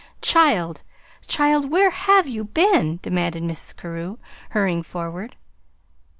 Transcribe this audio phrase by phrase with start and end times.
[0.23, 0.81] "Child,
[1.27, 3.75] child, where HAVE you been?" demanded Mrs.
[3.75, 4.17] Carew,
[4.49, 5.35] hurrying forward.